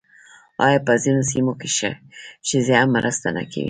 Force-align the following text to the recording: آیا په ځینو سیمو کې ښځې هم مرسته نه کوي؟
آیا 0.65 0.79
په 0.87 0.93
ځینو 1.03 1.21
سیمو 1.31 1.53
کې 1.59 1.69
ښځې 2.49 2.73
هم 2.79 2.89
مرسته 2.97 3.27
نه 3.37 3.43
کوي؟ 3.51 3.59